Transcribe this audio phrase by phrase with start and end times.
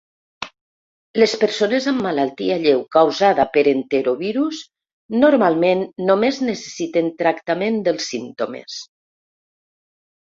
[1.23, 4.61] Les persones amb malaltia lleu causada per enterovirus
[5.19, 8.81] normalment només necessiten tractament dels símptomes.